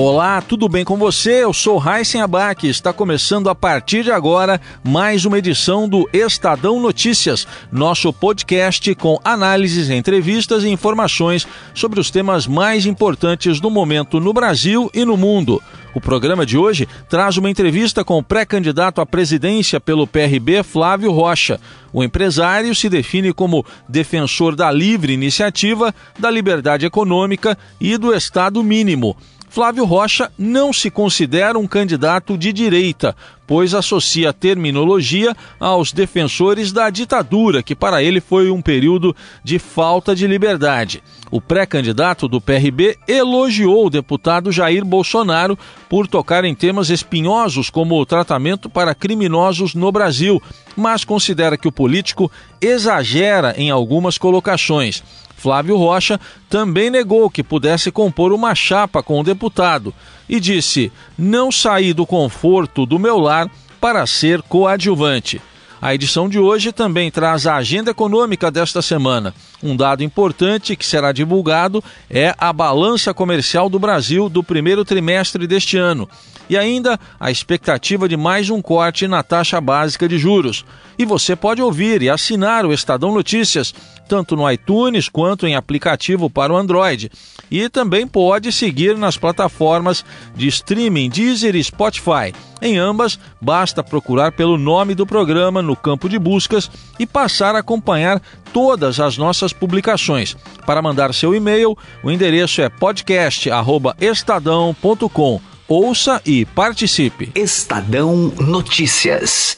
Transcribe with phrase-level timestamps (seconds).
[0.00, 1.42] Olá, tudo bem com você?
[1.42, 2.64] Eu sou Raíssen Abac.
[2.68, 9.18] Está começando a partir de agora mais uma edição do Estadão Notícias, nosso podcast com
[9.24, 15.16] análises, entrevistas e informações sobre os temas mais importantes do momento no Brasil e no
[15.16, 15.60] mundo.
[15.92, 21.10] O programa de hoje traz uma entrevista com o pré-candidato à presidência pelo PRB, Flávio
[21.10, 21.58] Rocha.
[21.92, 28.62] O empresário se define como defensor da livre iniciativa, da liberdade econômica e do Estado
[28.62, 29.16] mínimo.
[29.48, 33.16] Flávio Rocha não se considera um candidato de direita,
[33.46, 39.58] pois associa a terminologia aos defensores da ditadura, que para ele foi um período de
[39.58, 41.02] falta de liberdade.
[41.30, 45.58] O pré-candidato do PRB elogiou o deputado Jair Bolsonaro
[45.88, 50.42] por tocar em temas espinhosos como o tratamento para criminosos no Brasil,
[50.76, 52.30] mas considera que o político
[52.60, 55.02] exagera em algumas colocações.
[55.38, 59.94] Flávio Rocha também negou que pudesse compor uma chapa com o deputado
[60.28, 63.48] e disse: Não saí do conforto do meu lar
[63.80, 65.40] para ser coadjuvante.
[65.80, 69.32] A edição de hoje também traz a agenda econômica desta semana.
[69.62, 75.46] Um dado importante que será divulgado é a balança comercial do Brasil do primeiro trimestre
[75.46, 76.08] deste ano.
[76.50, 80.64] E ainda a expectativa de mais um corte na taxa básica de juros.
[80.98, 83.72] E você pode ouvir e assinar o Estadão Notícias,
[84.08, 87.10] tanto no iTunes quanto em aplicativo para o Android.
[87.50, 90.04] E também pode seguir nas plataformas
[90.34, 92.32] de streaming Deezer e Spotify.
[92.60, 97.60] Em ambas, basta procurar pelo nome do programa no campo de buscas e passar a
[97.60, 98.20] acompanhar
[98.52, 100.36] todas as nossas publicações.
[100.66, 105.40] Para mandar seu e-mail, o endereço é podcast@estadão.com.
[105.68, 107.30] Ouça e participe.
[107.34, 109.54] Estadão Notícias.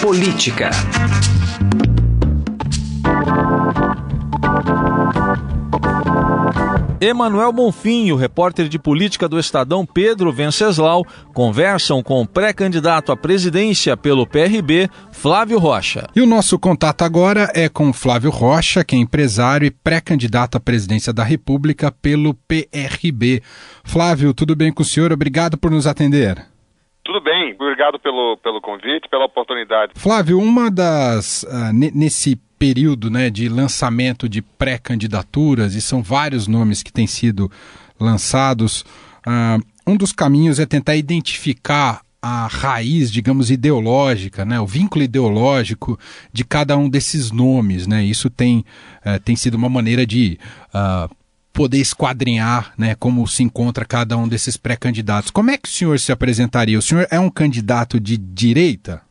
[0.00, 0.70] Política.
[7.02, 11.04] Emanuel Bonfim e o repórter de política do Estadão Pedro Venceslau
[11.34, 16.06] conversam com o pré-candidato à presidência pelo PRB, Flávio Rocha.
[16.14, 20.60] E o nosso contato agora é com Flávio Rocha, que é empresário e pré-candidato à
[20.60, 23.42] presidência da República pelo PRB.
[23.82, 25.12] Flávio, tudo bem com o senhor?
[25.12, 26.36] Obrigado por nos atender.
[27.04, 29.94] Tudo bem, obrigado pelo, pelo convite, pela oportunidade.
[29.96, 31.42] Flávio, uma das.
[31.42, 37.50] Uh, nesse período né, de lançamento de pré-candidaturas, e são vários nomes que têm sido
[37.98, 38.84] lançados.
[39.26, 45.98] Uh, um dos caminhos é tentar identificar a raiz, digamos, ideológica, né, o vínculo ideológico
[46.32, 47.88] de cada um desses nomes.
[47.88, 48.04] Né?
[48.04, 48.64] Isso tem,
[49.04, 50.38] uh, tem sido uma maneira de
[50.72, 51.12] uh,
[51.52, 55.32] poder esquadrinhar né, como se encontra cada um desses pré-candidatos.
[55.32, 56.78] Como é que o senhor se apresentaria?
[56.78, 59.02] O senhor é um candidato de direita?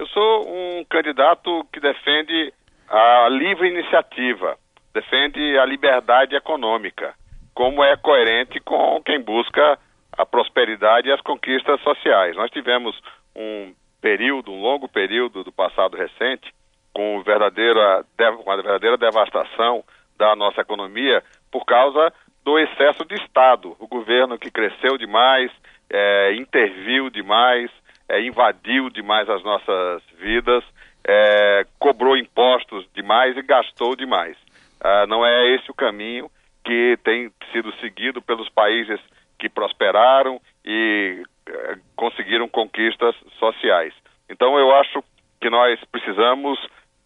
[0.00, 2.54] Eu sou um candidato que defende
[2.88, 4.56] a livre iniciativa,
[4.94, 7.12] defende a liberdade econômica,
[7.52, 9.78] como é coerente com quem busca
[10.16, 12.34] a prosperidade e as conquistas sociais.
[12.34, 12.98] Nós tivemos
[13.36, 16.50] um período, um longo período do passado recente,
[16.94, 18.02] com verdadeira,
[18.42, 19.84] com a verdadeira devastação
[20.16, 21.22] da nossa economia
[21.52, 22.10] por causa
[22.42, 23.76] do excesso de Estado.
[23.78, 25.52] O governo que cresceu demais,
[25.90, 27.70] é, interviu demais,
[28.10, 30.64] é, invadiu demais as nossas vidas,
[31.06, 34.36] é, cobrou impostos demais e gastou demais.
[34.80, 36.28] Ah, não é esse o caminho
[36.64, 39.00] que tem sido seguido pelos países
[39.38, 43.94] que prosperaram e é, conseguiram conquistas sociais.
[44.28, 45.02] Então eu acho
[45.40, 46.58] que nós precisamos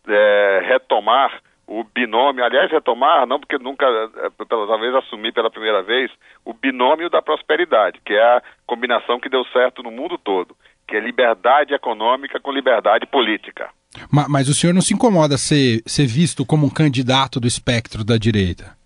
[0.08, 5.82] é, retomar o binômio, aliás, retomar, não porque nunca, é, pela vez assumir pela primeira
[5.82, 6.10] vez,
[6.44, 10.54] o binômio da prosperidade, que é a combinação que deu certo no mundo todo
[10.86, 13.68] que é liberdade econômica com liberdade política.
[14.10, 18.04] Mas, mas o senhor não se incomoda ser, ser visto como um candidato do espectro
[18.04, 18.76] da direita?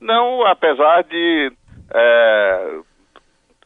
[0.00, 1.52] Não, apesar de
[1.92, 2.78] é,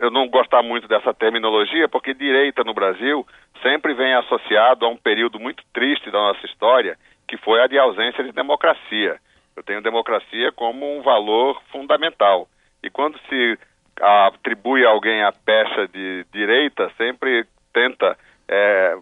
[0.01, 3.27] eu não gostar muito dessa terminologia, porque direita no Brasil
[3.63, 7.79] sempre vem associado a um período muito triste da nossa história, que foi a de
[7.79, 9.17] ausência de democracia.
[9.57, 12.49] Eu tenho democracia como um valor fundamental.
[12.83, 13.59] E quando se
[14.01, 18.17] atribui a alguém a pecha de direita, sempre tenta
[18.49, 18.97] é,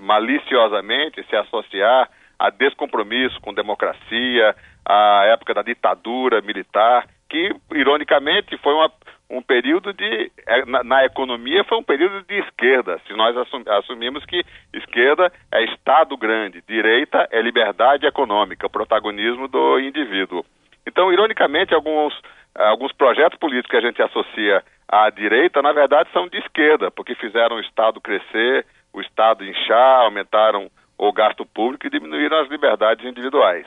[0.00, 2.08] maliciosamente se associar
[2.38, 4.54] a descompromisso com democracia,
[4.86, 8.90] a época da ditadura militar, que ironicamente foi uma,
[9.28, 13.00] um período de é, na, na, economia foi um período de esquerda.
[13.06, 19.80] Se nós assum, assumimos que esquerda é Estado grande, direita é liberdade econômica, protagonismo do
[19.80, 20.44] indivíduo.
[20.86, 22.14] Então, ironicamente, alguns
[22.54, 27.14] alguns projetos políticos que a gente associa à direita, na verdade, são de esquerda, porque
[27.14, 33.04] fizeram o Estado crescer, o Estado inchar, aumentaram o gasto público e diminuíram as liberdades
[33.04, 33.66] individuais.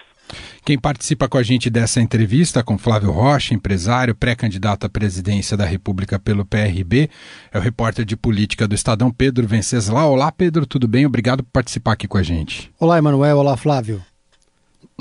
[0.64, 5.66] Quem participa com a gente dessa entrevista com Flávio Rocha, empresário, pré-candidato à presidência da
[5.66, 7.10] República pelo PRB,
[7.52, 10.12] é o repórter de política do Estadão, Pedro Venceslau.
[10.12, 11.06] Olá, Pedro, tudo bem?
[11.06, 12.72] Obrigado por participar aqui com a gente.
[12.80, 13.38] Olá, Emanuel.
[13.38, 14.02] Olá, Flávio.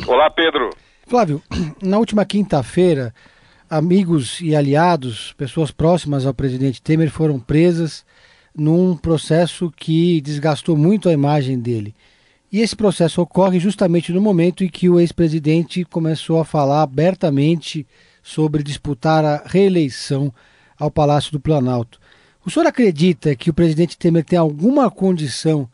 [0.06, 0.70] Olá, Pedro.
[1.06, 1.42] Flávio,
[1.82, 3.12] na última quinta-feira,
[3.70, 8.04] amigos e aliados, pessoas próximas ao presidente Temer, foram presas
[8.52, 11.94] num processo que desgastou muito a imagem dele.
[12.52, 17.86] E esse processo ocorre justamente no momento em que o ex-presidente começou a falar abertamente
[18.24, 20.34] sobre disputar a reeleição
[20.76, 22.00] ao Palácio do Planalto.
[22.44, 25.68] O senhor acredita que o presidente Temer tem alguma condição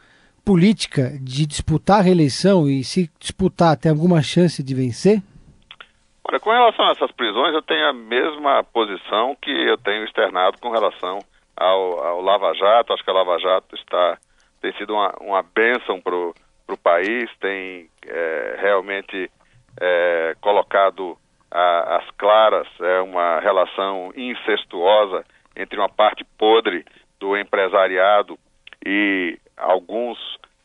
[0.44, 5.22] política de disputar a reeleição e, se disputar, tem alguma chance de vencer?
[6.28, 10.58] Olha, com relação a essas prisões, eu tenho a mesma posição que eu tenho externado
[10.58, 11.20] com relação
[11.56, 12.92] ao, ao Lava Jato.
[12.92, 14.18] Acho que a Lava Jato está,
[14.60, 16.34] tem sido uma, uma bênção para o
[16.82, 19.30] país, tem é, realmente
[19.80, 21.16] é, colocado
[21.48, 25.24] a, as claras é, uma relação incestuosa
[25.54, 26.84] entre uma parte podre
[27.20, 28.36] do empresariado
[28.84, 30.18] e alguns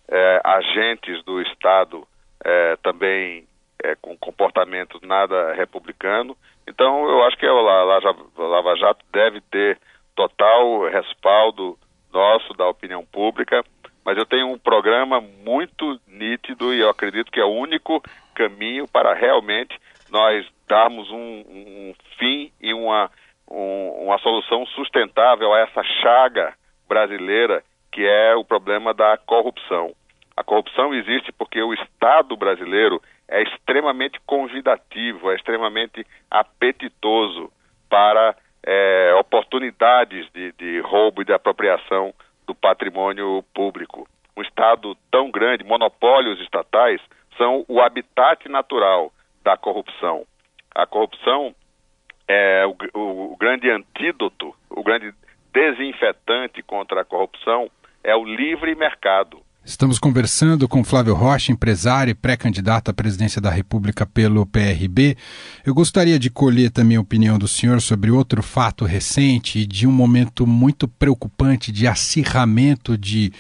[0.10, 2.08] é, agentes do Estado
[2.44, 3.46] é, também
[3.84, 6.36] é, com comportamento nada republicano.
[6.68, 9.80] Então, eu acho que a Lava Jato deve ter
[10.16, 11.78] total respaldo
[12.14, 13.64] nosso, da opinião pública,
[14.04, 18.02] mas eu tenho um programa muito nítido e eu acredito que é o único
[18.36, 19.80] caminho para realmente
[20.10, 23.10] nós darmos um, um fim e uma,
[23.50, 26.54] um, uma solução sustentável a essa chaga
[26.88, 29.94] brasileira que é o problema da corrupção.
[30.36, 33.02] A corrupção existe porque o Estado brasileiro
[33.32, 37.52] é extremamente convidativo, é extremamente apetitoso
[37.90, 42.14] para é, oportunidades de, de roubo e de apropriação
[42.46, 44.06] do patrimônio público.
[44.36, 47.02] Um Estado tão grande, monopólios estatais,
[47.38, 50.26] são o habitat natural da corrupção.
[50.76, 51.56] A corrupção
[52.28, 55.14] é o, o, o grande antídoto, o grande
[55.54, 57.70] desinfetante contra a corrupção
[58.04, 59.42] é o livre mercado.
[59.64, 65.16] Estamos conversando com Flávio Rocha, empresário e pré-candidato à presidência da República pelo PRB.
[65.64, 69.86] Eu gostaria de colher também a opinião do senhor sobre outro fato recente e de
[69.86, 73.32] um momento muito preocupante de acirramento de,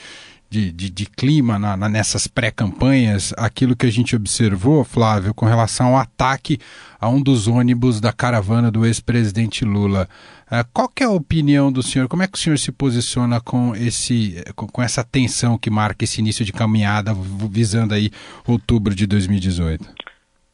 [0.48, 5.48] de, de, de clima na, na, nessas pré-campanhas, aquilo que a gente observou, Flávio, com
[5.48, 6.60] relação ao ataque
[7.00, 10.08] a um dos ônibus da caravana do ex-presidente Lula.
[10.52, 12.10] Uh, qual é a opinião do senhor?
[12.10, 16.20] Como é que o senhor se posiciona com, esse, com, essa tensão que marca esse
[16.20, 17.12] início de caminhada
[17.50, 18.10] visando aí
[18.46, 19.82] outubro de 2018?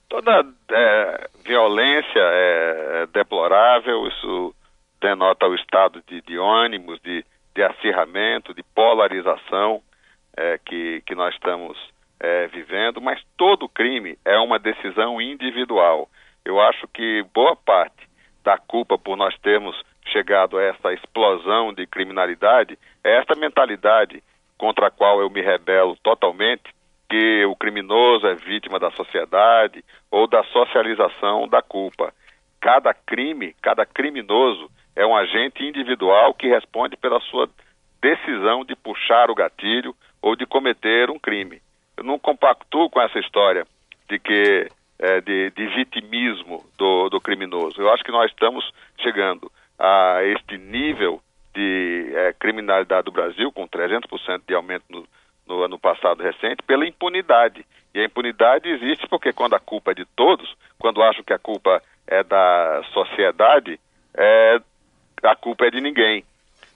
[0.07, 4.53] Toda é, violência é, é deplorável, isso
[5.01, 6.37] denota o estado de, de
[7.03, 9.81] de, de acirramento, de polarização
[10.37, 11.75] é, que, que nós estamos
[12.19, 16.07] é, vivendo, mas todo crime é uma decisão individual.
[16.45, 18.07] Eu acho que boa parte
[18.43, 19.75] da culpa por nós termos
[20.07, 24.23] chegado a essa explosão de criminalidade é esta mentalidade
[24.57, 26.63] contra a qual eu me rebelo totalmente,
[27.09, 32.13] que o criminoso é vítima da sociedade ou da socialização da culpa.
[32.59, 37.47] Cada crime, cada criminoso é um agente individual que responde pela sua
[38.01, 41.61] decisão de puxar o gatilho ou de cometer um crime.
[41.95, 43.65] Eu não compactuo com essa história
[44.09, 44.67] de que
[44.99, 47.79] é, de, de, vitimismo do, do, criminoso.
[47.79, 51.21] Eu acho que nós estamos chegando a este nível
[51.53, 55.07] de é, criminalidade do Brasil, com 300% de aumento no,
[55.47, 57.65] no, ano passado recente, pela impunidade.
[57.93, 61.39] E a impunidade existe porque quando a culpa é de todos, quando acham que a
[61.39, 63.79] culpa é da sociedade,
[64.15, 64.61] é,
[65.23, 66.23] a culpa é de ninguém.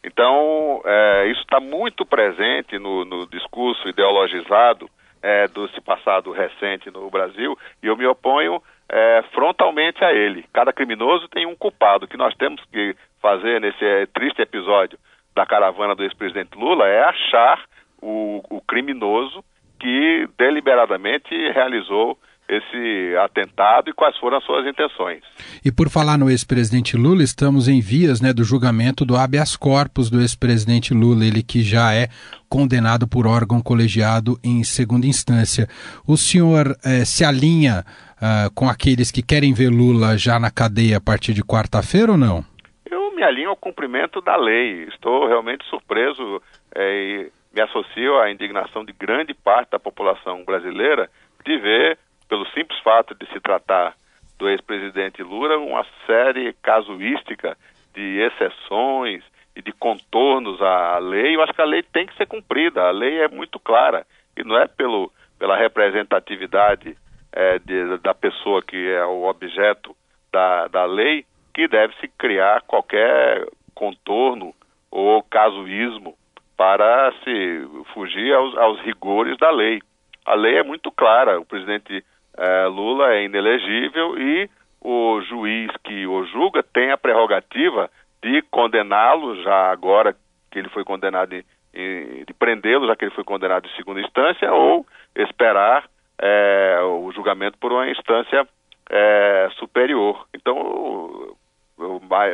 [0.03, 4.89] Então, é, isso está muito presente no, no discurso ideologizado
[5.21, 10.43] é, desse passado recente no Brasil e eu me oponho é, frontalmente a ele.
[10.53, 12.05] Cada criminoso tem um culpado.
[12.05, 14.99] O que nós temos que fazer nesse é, triste episódio
[15.33, 17.63] da caravana do ex-presidente Lula é achar
[18.01, 19.43] o, o criminoso
[19.79, 22.17] que deliberadamente realizou
[22.49, 25.23] esse atentado e quais foram as suas intenções.
[25.63, 30.09] E por falar no ex-presidente Lula, estamos em vias né, do julgamento do habeas corpus
[30.09, 32.09] do ex-presidente Lula, ele que já é
[32.49, 35.65] condenado por órgão colegiado em segunda instância.
[36.05, 37.85] O senhor eh, se alinha
[38.21, 42.17] uh, com aqueles que querem ver Lula já na cadeia a partir de quarta-feira ou
[42.17, 42.45] não?
[42.89, 44.83] Eu me alinho ao cumprimento da lei.
[44.83, 46.41] Estou realmente surpreso
[46.75, 51.09] eh, e me associo à indignação de grande parte da população brasileira
[51.43, 51.97] de ver
[52.29, 53.95] pelo simples fato de se tratar
[54.37, 57.57] do ex-presidente Lula uma série casuística
[57.93, 59.23] de exceções
[59.55, 61.35] e de contornos à lei.
[61.35, 62.83] Eu acho que a lei tem que ser cumprida.
[62.83, 66.95] A lei é muito clara e não é pelo, pela representatividade
[67.33, 69.95] é, de, da pessoa que é o objeto
[70.31, 74.53] da, da lei que deve se criar qualquer contorno
[74.89, 76.15] ou casuísmo
[76.57, 79.81] para se fugir aos, aos rigores da lei.
[80.25, 81.39] A lei é muito clara.
[81.39, 82.03] O presidente
[82.37, 87.89] é, Lula é inelegível e o juiz que o julga tem a prerrogativa
[88.21, 90.15] de condená-lo, já agora
[90.51, 94.01] que ele foi condenado, em, em, de prendê-lo, já que ele foi condenado em segunda
[94.01, 94.85] instância, ou
[95.15, 95.85] esperar
[96.21, 98.47] é, o julgamento por uma instância
[98.89, 100.27] é, superior.
[100.35, 101.35] Então,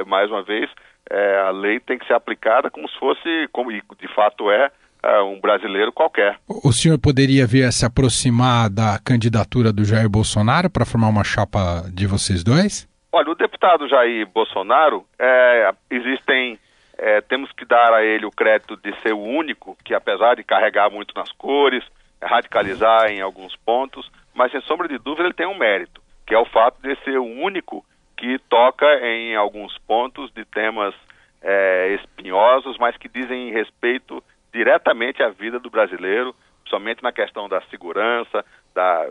[0.06, 0.70] mais uma vez,
[1.10, 4.70] é, a lei tem que ser aplicada como se fosse, como de fato é,
[5.04, 6.38] é, um brasileiro qualquer.
[6.48, 11.84] O senhor poderia ver se aproximar da candidatura do Jair Bolsonaro para formar uma chapa
[11.94, 12.88] de vocês dois?
[13.12, 16.60] Olha, o deputado Jair Bolsonaro, é, existem,
[16.98, 20.44] é, temos que dar a ele o crédito de ser o único que, apesar de
[20.44, 21.84] carregar muito nas cores,
[22.22, 26.40] radicalizar em alguns pontos, mas sem sombra de dúvida ele tem um mérito, que é
[26.40, 30.94] o fato de ser o único que toca em alguns pontos de temas
[31.42, 36.36] é, espinhosos, mas que dizem respeito diretamente à vida do brasileiro,
[36.68, 38.44] somente na questão da segurança,
[38.74, 39.08] da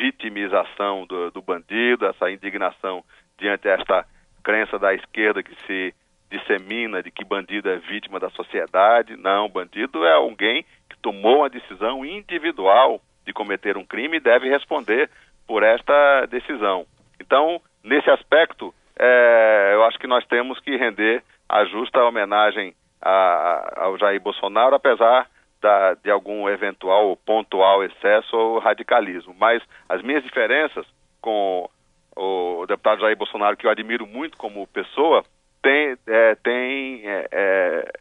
[0.00, 3.04] vitimização do, do bandido, essa indignação
[3.38, 4.04] diante desta
[4.42, 5.94] crença da esquerda que se
[6.30, 9.16] dissemina de que bandido é vítima da sociedade.
[9.16, 10.64] Não, bandido é alguém
[11.02, 15.10] tomou uma decisão individual de cometer um crime e deve responder
[15.46, 16.86] por esta decisão.
[17.20, 23.84] Então, nesse aspecto, é, eu acho que nós temos que render a justa homenagem a,
[23.84, 25.28] ao Jair Bolsonaro, apesar
[25.60, 29.34] da, de algum eventual ou pontual excesso ou radicalismo.
[29.38, 30.86] Mas as minhas diferenças
[31.20, 31.68] com
[32.16, 35.24] o deputado Jair Bolsonaro, que eu admiro muito como pessoa,
[35.62, 37.92] tem, é, tem é, é,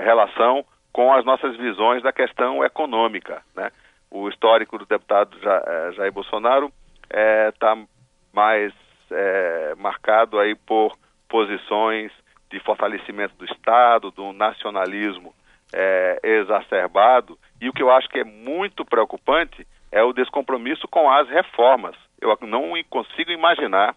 [0.00, 3.42] relação com as nossas visões da questão econômica.
[3.56, 3.70] Né?
[4.10, 6.70] O histórico do deputado é, Jair Bolsonaro
[7.08, 7.84] está é,
[8.32, 8.72] mais
[9.10, 10.92] é, marcado aí por
[11.28, 12.12] posições
[12.50, 15.34] de fortalecimento do Estado, do nacionalismo
[15.72, 17.38] é, exacerbado.
[17.58, 21.96] E o que eu acho que é muito preocupante é o descompromisso com as reformas.
[22.20, 23.96] Eu não consigo imaginar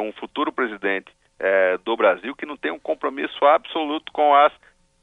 [0.00, 1.12] um futuro presidente
[1.84, 4.52] do Brasil que não tenha um compromisso absoluto com as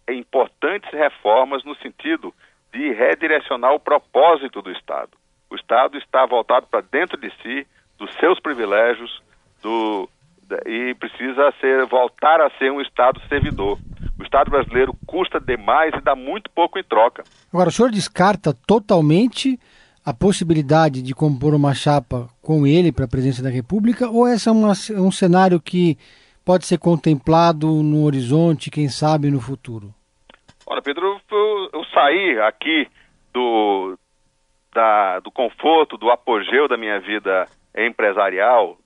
[0.09, 2.33] importantes reformas no sentido
[2.73, 5.11] de redirecionar o propósito do Estado.
[5.49, 7.67] O Estado está voltado para dentro de si,
[7.97, 9.21] dos seus privilégios,
[9.61, 10.09] do,
[10.65, 13.77] e precisa ser, voltar a ser um Estado servidor.
[14.17, 17.23] O Estado brasileiro custa demais e dá muito pouco em troca.
[17.51, 19.59] Agora, o senhor descarta totalmente
[20.05, 24.49] a possibilidade de compor uma chapa com ele para a presidência da República ou essa
[24.49, 25.97] é uma, um cenário que
[26.51, 29.87] pode ser contemplado no horizonte, quem sabe no futuro?
[30.67, 32.89] Olha, Pedro, eu, eu saí aqui
[33.33, 33.97] do,
[34.73, 38.77] da, do conforto, do apogeu da minha vida empresarial,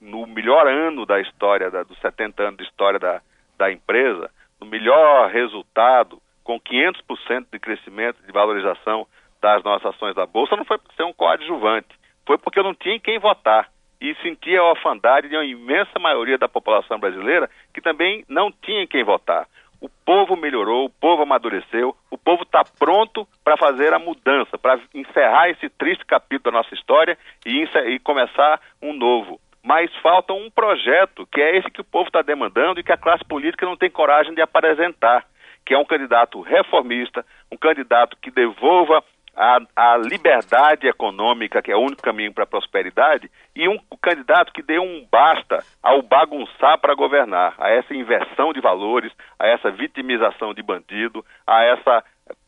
[0.00, 3.20] no melhor ano da história, da, dos 70 anos de história da,
[3.58, 9.06] da empresa, no melhor resultado, com 500% de crescimento, de valorização
[9.42, 11.94] das nossas ações da Bolsa, não foi por ser um coadjuvante,
[12.26, 13.68] foi porque eu não tinha em quem votar.
[14.00, 18.82] E sentia a orfandade de uma imensa maioria da população brasileira que também não tinha
[18.82, 19.46] em quem votar.
[19.80, 24.80] O povo melhorou, o povo amadureceu, o povo está pronto para fazer a mudança, para
[24.94, 29.38] encerrar esse triste capítulo da nossa história e, e começar um novo.
[29.62, 32.96] Mas falta um projeto, que é esse que o povo está demandando e que a
[32.96, 35.26] classe política não tem coragem de apresentar,
[35.64, 39.02] que é um candidato reformista, um candidato que devolva
[39.36, 44.52] a, a, liberdade econômica, que é o único caminho para a prosperidade, e um candidato
[44.52, 49.70] que dê um basta ao bagunçar para governar, a essa inversão de valores, a essa
[49.70, 52.02] vitimização de bandido, a essa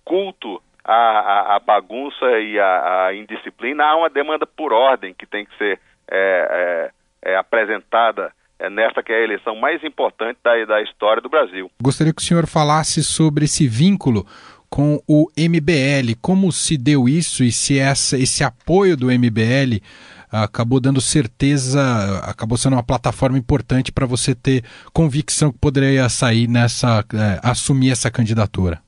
[0.04, 3.84] culto à, à bagunça e à, à, indisciplina.
[3.84, 5.78] Há uma demanda por ordem que tem que ser
[6.10, 6.90] é,
[7.22, 11.28] é, é apresentada é nesta que é a eleição mais importante da, da história do
[11.28, 11.70] Brasil.
[11.80, 14.26] Gostaria que o senhor falasse sobre esse vínculo
[14.70, 16.14] com o MBL.
[16.20, 19.80] Como se deu isso e se essa, esse apoio do MBL
[20.30, 21.80] acabou dando certeza,
[22.24, 27.92] acabou sendo uma plataforma importante para você ter convicção que poderia sair nessa, é, assumir
[27.92, 28.80] essa candidatura?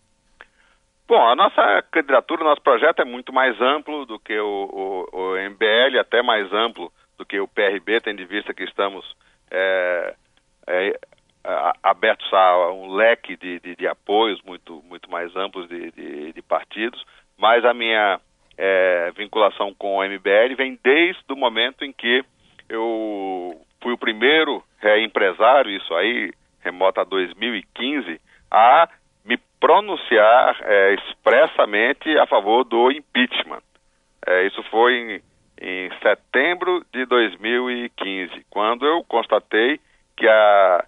[1.09, 5.51] Bom, a nossa candidatura, nosso projeto é muito mais amplo do que o, o, o
[5.51, 9.05] MBL, até mais amplo do que o PRB, tendo em vista que estamos
[9.51, 10.15] é,
[10.69, 11.01] é,
[11.83, 16.43] abertos a um leque de, de, de, apoios muito, muito mais amplos de, de, de
[16.43, 17.05] partidos,
[17.39, 18.21] mas a minha
[18.59, 22.23] é, vinculação com o MBL vem desde o momento em que
[22.69, 23.61] eu
[23.99, 26.33] primeiro é, empresário, isso aí
[26.63, 28.21] remota a 2015,
[28.51, 28.89] a
[29.25, 33.63] me pronunciar é, expressamente a favor do impeachment.
[34.27, 35.23] É, isso foi em,
[35.61, 39.81] em setembro de 2015, quando eu constatei
[40.17, 40.85] que a,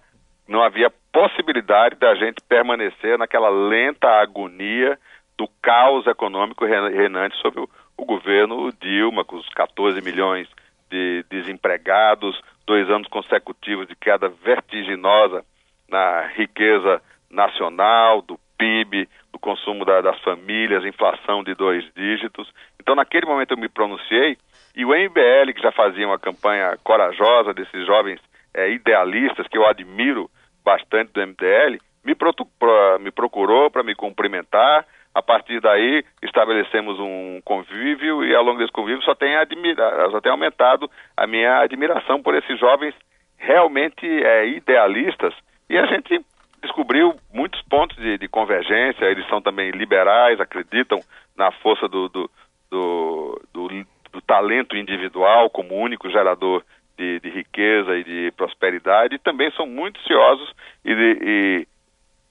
[0.47, 4.97] não havia possibilidade da gente permanecer naquela lenta agonia
[5.37, 10.47] do caos econômico reinante sobre o, o governo Dilma, com os 14 milhões
[10.89, 15.43] de desempregados, dois anos consecutivos de queda vertiginosa
[15.89, 22.51] na riqueza nacional, do PIB, do consumo da, das famílias, inflação de dois dígitos.
[22.79, 24.37] Então, naquele momento eu me pronunciei
[24.75, 28.19] e o MBL, que já fazia uma campanha corajosa desses jovens
[28.53, 30.29] é, idealistas, que eu admiro
[30.63, 32.15] bastante do MBL, me,
[32.99, 34.85] me procurou para me cumprimentar.
[35.15, 40.19] A partir daí, estabelecemos um convívio e ao longo desse convívio só tem, admira, só
[40.19, 42.95] tem aumentado a minha admiração por esses jovens
[43.37, 45.33] realmente é, idealistas
[45.69, 46.19] e a gente
[46.61, 49.05] descobriu muitos pontos de, de, convergência.
[49.05, 50.99] Eles são também liberais, acreditam
[51.35, 52.31] na força do, do,
[52.71, 53.67] do, do,
[54.11, 56.63] do talento individual como único gerador
[56.97, 59.15] de, de, riqueza e de prosperidade.
[59.15, 61.67] E também são muito ciosos e, de, e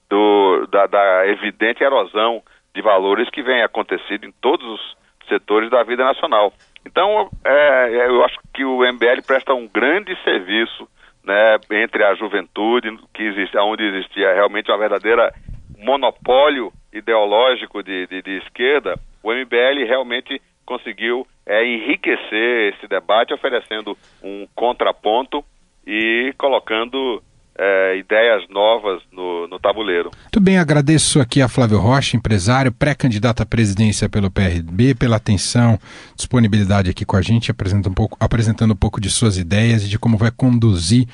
[0.09, 2.41] do, da, da evidente erosão
[2.73, 6.53] de valores que vem acontecendo em todos os setores da vida nacional.
[6.85, 10.87] Então, é, eu acho que o MBL presta um grande serviço
[11.23, 15.33] né, entre a juventude, que existe, onde existia realmente uma verdadeira
[15.77, 23.97] monopólio ideológico de, de, de esquerda, o MBL realmente conseguiu é, enriquecer esse debate, oferecendo
[24.23, 25.43] um contraponto
[25.85, 27.21] e colocando
[27.57, 30.09] é, ideias novas no, no, tabuleiro.
[30.21, 35.77] Muito bem, agradeço aqui a Flávio Rocha, empresário, pré-candidato à presidência pelo PRB, pela atenção,
[36.15, 39.89] disponibilidade aqui com a gente, apresentando um pouco, apresentando um pouco de suas ideias e
[39.89, 41.07] de como vai conduzir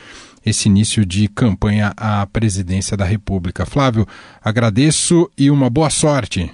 [0.45, 3.65] esse início de campanha à presidência da República.
[3.65, 4.05] Flávio,
[4.43, 6.49] agradeço e uma boa sorte.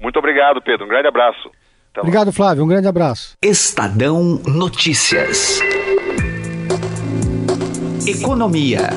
[0.00, 0.86] Muito obrigado, Pedro.
[0.86, 1.50] Um grande abraço.
[1.98, 2.64] Obrigado, Flávio.
[2.64, 3.36] Um grande abraço.
[3.40, 5.60] Estadão Notícias.
[8.06, 8.90] Economia.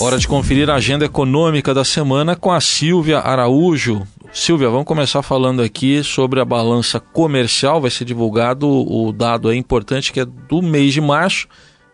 [0.00, 4.06] Hora de conferir a agenda econômica da semana com a Silvia Araújo.
[4.32, 7.80] Silvia, vamos começar falando aqui sobre a balança comercial.
[7.80, 11.48] Vai ser divulgado o dado é importante que é do mês de março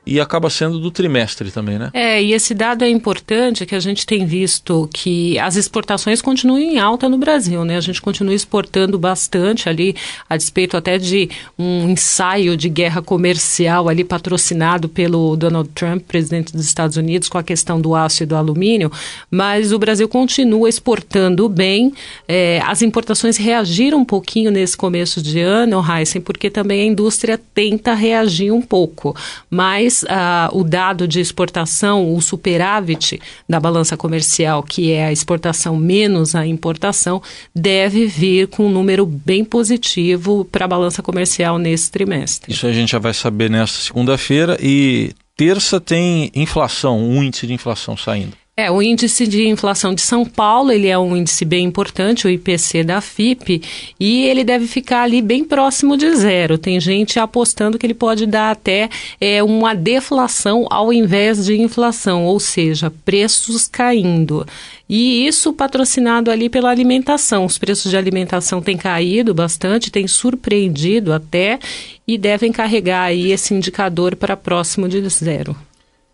[0.07, 1.90] e acaba sendo do trimestre também, né?
[1.95, 6.59] É, e esse dado é importante que a gente tem visto que as exportações continuam
[6.59, 7.77] em alta no Brasil, né?
[7.77, 9.97] A gente continua exportando bastante ali,
[10.29, 16.53] a despeito até de um ensaio de guerra comercial ali patrocinado pelo Donald Trump, presidente
[16.53, 18.93] dos Estados Unidos, com a questão do aço e do alumínio,
[19.31, 21.93] mas o Brasil continua exportando bem.
[22.29, 27.40] É, as importações reagiram um pouquinho nesse começo de ano, Heisen, porque também a indústria
[27.55, 29.17] tenta reagir um pouco,
[29.49, 35.13] mas mas uh, o dado de exportação, o superávit da balança comercial, que é a
[35.13, 37.23] exportação menos a importação,
[37.55, 42.53] deve vir com um número bem positivo para a balança comercial nesse trimestre.
[42.53, 47.53] Isso a gente já vai saber nesta segunda-feira e terça tem inflação, um índice de
[47.53, 48.37] inflação saindo.
[48.57, 52.31] É, o índice de inflação de São Paulo, ele é um índice bem importante, o
[52.31, 53.61] IPC da FIP,
[53.99, 56.57] e ele deve ficar ali bem próximo de zero.
[56.57, 58.88] Tem gente apostando que ele pode dar até
[59.21, 64.47] é, uma deflação ao invés de inflação, ou seja, preços caindo.
[64.88, 67.45] E isso patrocinado ali pela alimentação.
[67.45, 71.59] Os preços de alimentação têm caído bastante, têm surpreendido até,
[72.07, 75.57] e devem carregar aí esse indicador para próximo de zero.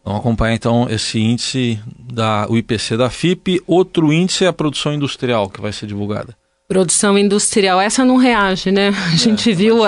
[0.02, 1.78] Vamos acompanhar então esse índice
[2.12, 3.62] da o IPC da FIP.
[3.66, 6.34] Outro índice é a produção industrial que vai ser divulgada.
[6.70, 8.90] Produção industrial, essa não reage, né?
[9.12, 9.78] A gente é, viu,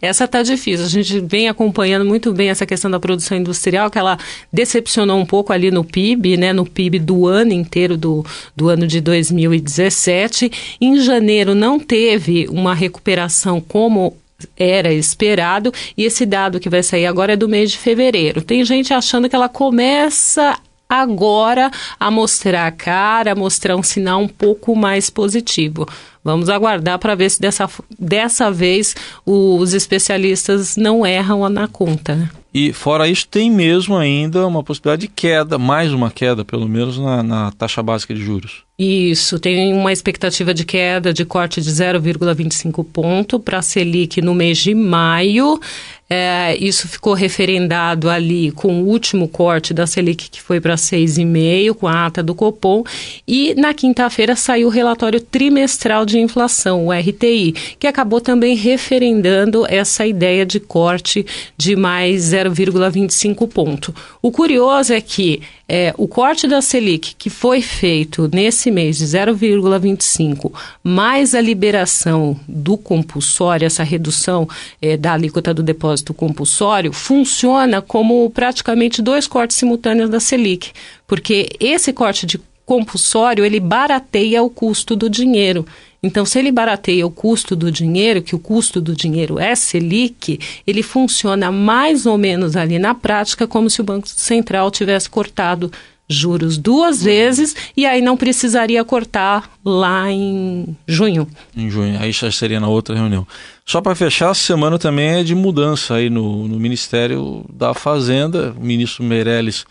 [0.00, 0.86] essa tá difícil.
[0.86, 4.18] A gente vem acompanhando muito bem essa questão da produção industrial, que ela
[4.50, 6.52] decepcionou um pouco ali no PIB, né?
[6.52, 8.24] No PIB do ano inteiro, do,
[8.56, 10.78] do ano de 2017.
[10.80, 14.16] Em janeiro não teve uma recuperação como
[14.56, 18.42] era esperado e esse dado que vai sair agora é do mês de fevereiro.
[18.42, 20.58] Tem gente achando que ela começa
[21.00, 25.86] agora a mostrar a cara, a mostrar um sinal um pouco mais positivo.
[26.24, 28.94] Vamos aguardar para ver se dessa, dessa vez
[29.26, 32.14] os especialistas não erram na conta.
[32.14, 32.30] Né?
[32.56, 36.96] E fora isso, tem mesmo ainda uma possibilidade de queda, mais uma queda, pelo menos,
[36.98, 38.62] na, na taxa básica de juros.
[38.78, 44.34] Isso, tem uma expectativa de queda de corte de 0,25 ponto para a Selic no
[44.34, 45.60] mês de maio.
[46.08, 51.74] É, isso ficou referendado ali com o último corte da Selic, que foi para 6,5,
[51.74, 52.84] com a ata do Copom.
[53.26, 59.64] E na quinta-feira saiu o relatório trimestral de inflação, o RTI, que acabou também referendando
[59.68, 61.24] essa ideia de corte
[61.56, 63.94] de mais 0,25 ponto.
[64.20, 69.06] O curioso é que é, o corte da Selic, que foi feito nesse mês de
[69.06, 74.46] 0,25, mais a liberação do compulsório, essa redução
[74.80, 75.62] é, da alíquota do
[75.94, 80.72] depósito compulsório, funciona como praticamente dois cortes simultâneos da Selic,
[81.06, 85.66] porque esse corte de compulsório ele barateia o custo do dinheiro.
[86.02, 90.38] Então, se ele barateia o custo do dinheiro, que o custo do dinheiro é Selic,
[90.66, 95.70] ele funciona mais ou menos ali na prática como se o Banco Central tivesse cortado
[96.08, 101.26] juros duas vezes e aí não precisaria cortar lá em junho.
[101.56, 103.26] Em junho, aí já seria na outra reunião.
[103.64, 108.54] Só para fechar, a semana também é de mudança aí no, no Ministério da Fazenda.
[108.58, 109.64] O ministro Meirelles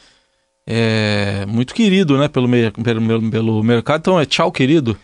[0.65, 2.49] é muito querido, né, pelo,
[2.83, 3.99] pelo, pelo mercado.
[3.99, 4.97] Então é tchau, querido.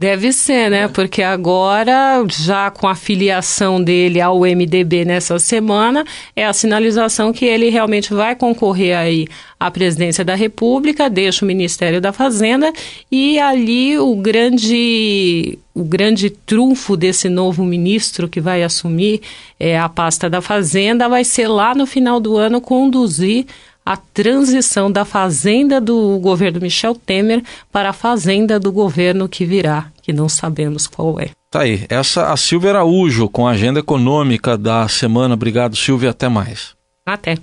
[0.00, 0.88] Deve ser, né?
[0.88, 7.44] Porque agora, já com a filiação dele ao MDB nessa semana, é a sinalização que
[7.44, 9.26] ele realmente vai concorrer aí
[9.58, 12.72] à presidência da República, deixa o Ministério da Fazenda
[13.12, 19.20] e ali o grande o grande trunfo desse novo ministro que vai assumir
[19.58, 23.46] é, a pasta da Fazenda vai ser lá no final do ano conduzir
[23.90, 29.86] a transição da fazenda do governo Michel Temer para a fazenda do governo que virá,
[30.00, 31.30] que não sabemos qual é.
[31.50, 35.34] Tá aí, essa a Silvia Araújo com a agenda econômica da semana.
[35.34, 36.76] Obrigado, Silvia, até mais.
[37.04, 37.36] Até.